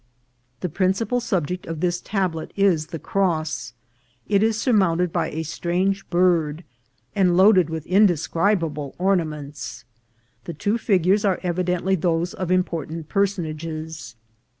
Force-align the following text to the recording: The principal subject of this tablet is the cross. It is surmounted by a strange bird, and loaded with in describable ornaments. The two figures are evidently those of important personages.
The 0.61 0.67
principal 0.67 1.19
subject 1.19 1.67
of 1.67 1.79
this 1.79 2.01
tablet 2.01 2.53
is 2.55 2.87
the 2.87 2.97
cross. 2.97 3.73
It 4.27 4.41
is 4.41 4.59
surmounted 4.59 5.13
by 5.13 5.29
a 5.29 5.43
strange 5.43 6.09
bird, 6.09 6.63
and 7.15 7.37
loaded 7.37 7.69
with 7.69 7.85
in 7.85 8.07
describable 8.07 8.95
ornaments. 8.97 9.85
The 10.45 10.55
two 10.55 10.79
figures 10.79 11.23
are 11.23 11.39
evidently 11.43 11.93
those 11.93 12.33
of 12.33 12.49
important 12.49 13.09
personages. 13.09 14.15